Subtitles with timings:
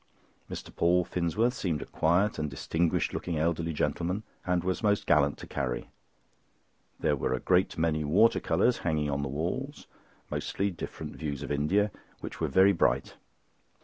[0.49, 0.75] Mr.
[0.75, 5.91] Paul Finsworth seemed quite a distinguished looking elderly gentleman, and was most gallant to Carrie.
[6.99, 9.85] There were a great many water colours hanging on the walls,
[10.31, 13.13] mostly different views of India, which were very bright.